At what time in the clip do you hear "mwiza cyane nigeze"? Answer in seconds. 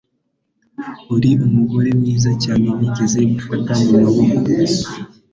1.99-3.19